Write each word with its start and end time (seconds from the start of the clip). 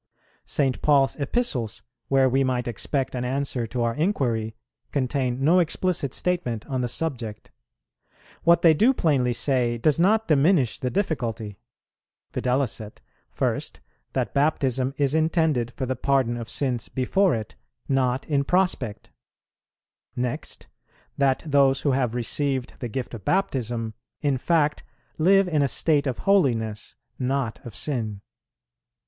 St. 0.47 0.81
Paul's 0.81 1.15
Epistles, 1.19 1.83
where 2.07 2.27
we 2.27 2.43
might 2.43 2.67
expect 2.67 3.13
an 3.13 3.23
answer 3.23 3.67
to 3.67 3.83
our 3.83 3.93
inquiry, 3.93 4.55
contain 4.91 5.43
no 5.43 5.59
explicit 5.59 6.11
statement 6.15 6.65
on 6.65 6.81
the 6.81 6.87
subject; 6.87 7.51
what 8.41 8.63
they 8.63 8.73
do 8.73 8.95
plainly 8.95 9.31
say 9.31 9.77
does 9.77 9.99
not 9.99 10.27
diminish 10.27 10.79
the 10.79 10.89
difficulty: 10.89 11.59
viz., 12.33 12.81
first, 13.29 13.79
that 14.13 14.33
baptism 14.33 14.95
is 14.97 15.13
intended 15.13 15.69
for 15.69 15.85
the 15.85 15.95
pardon 15.95 16.35
of 16.35 16.49
sins 16.49 16.89
before 16.89 17.35
it, 17.35 17.53
not 17.87 18.27
in 18.27 18.43
prospect; 18.43 19.11
next, 20.15 20.65
that 21.15 21.43
those 21.45 21.81
who 21.81 21.91
have 21.91 22.15
received 22.15 22.73
the 22.79 22.89
gift 22.89 23.13
of 23.13 23.23
Baptism 23.23 23.93
in 24.19 24.39
fact 24.39 24.83
live 25.19 25.47
in 25.47 25.61
a 25.61 25.67
state 25.67 26.07
of 26.07 26.17
holiness, 26.25 26.95
not 27.19 27.63
of 27.63 27.75
sin. 27.75 28.21